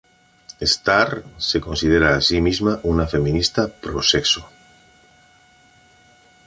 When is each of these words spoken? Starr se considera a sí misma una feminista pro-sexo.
Starr 0.71 1.23
se 1.37 1.61
considera 1.61 2.15
a 2.15 2.21
sí 2.29 2.41
misma 2.47 2.73
una 2.95 3.05
feminista 3.13 3.67
pro-sexo. 3.67 4.43